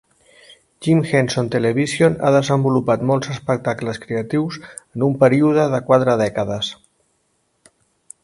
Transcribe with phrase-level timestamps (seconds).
[0.85, 6.73] Jim Henson Television ha desenvolupat molts espectacles creatius en un període de quatre dècades.